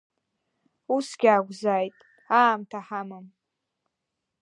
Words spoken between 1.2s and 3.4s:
акәзааит, аамҭа ҳамам…